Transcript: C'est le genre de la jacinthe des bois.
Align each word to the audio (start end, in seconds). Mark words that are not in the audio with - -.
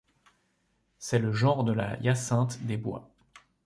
C'est 0.97 1.19
le 1.19 1.31
genre 1.31 1.63
de 1.63 1.73
la 1.73 2.01
jacinthe 2.01 2.65
des 2.65 2.75
bois. 2.75 3.07